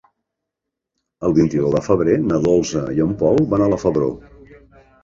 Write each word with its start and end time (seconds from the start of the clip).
El 1.29 1.35
vint-i-nou 1.39 1.75
de 1.77 1.83
febrer 1.89 2.17
na 2.33 2.41
Dolça 2.49 2.85
i 2.99 3.07
en 3.07 3.17
Pol 3.23 3.45
van 3.55 3.67
a 3.69 3.71
la 3.77 3.83
Febró. 3.87 4.15